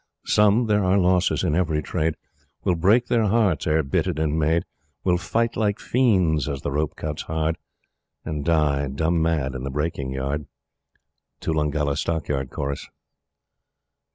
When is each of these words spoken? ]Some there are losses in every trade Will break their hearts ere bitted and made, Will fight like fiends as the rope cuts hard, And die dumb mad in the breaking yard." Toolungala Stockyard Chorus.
]Some 0.25 0.65
there 0.65 0.83
are 0.83 0.97
losses 0.97 1.43
in 1.43 1.53
every 1.53 1.83
trade 1.83 2.15
Will 2.63 2.73
break 2.73 3.05
their 3.05 3.25
hearts 3.25 3.67
ere 3.67 3.83
bitted 3.83 4.17
and 4.17 4.35
made, 4.39 4.63
Will 5.03 5.19
fight 5.19 5.55
like 5.55 5.77
fiends 5.79 6.49
as 6.49 6.63
the 6.63 6.71
rope 6.71 6.95
cuts 6.95 7.21
hard, 7.21 7.55
And 8.25 8.43
die 8.43 8.87
dumb 8.87 9.21
mad 9.21 9.53
in 9.53 9.61
the 9.63 9.69
breaking 9.69 10.09
yard." 10.11 10.47
Toolungala 11.39 11.95
Stockyard 11.99 12.49
Chorus. 12.49 12.89